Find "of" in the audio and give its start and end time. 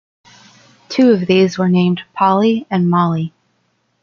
1.11-1.27